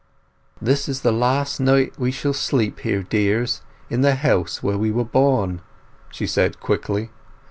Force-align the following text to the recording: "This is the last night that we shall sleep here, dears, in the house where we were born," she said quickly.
"This 0.59 0.89
is 0.89 1.01
the 1.01 1.11
last 1.11 1.59
night 1.59 1.91
that 1.93 1.99
we 1.99 2.09
shall 2.09 2.33
sleep 2.33 2.79
here, 2.79 3.03
dears, 3.03 3.61
in 3.87 4.01
the 4.01 4.15
house 4.15 4.63
where 4.63 4.75
we 4.79 4.89
were 4.89 5.05
born," 5.05 5.61
she 6.09 6.25
said 6.25 6.59
quickly. 6.59 7.11